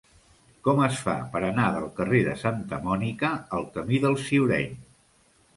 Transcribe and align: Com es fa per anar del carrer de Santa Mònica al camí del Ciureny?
Com 0.67 0.79
es 0.85 0.95
fa 1.07 1.13
per 1.35 1.41
anar 1.49 1.67
del 1.75 1.85
carrer 2.01 2.21
de 2.29 2.35
Santa 2.45 2.81
Mònica 2.87 3.33
al 3.59 3.69
camí 3.77 4.01
del 4.07 4.21
Ciureny? 4.27 4.77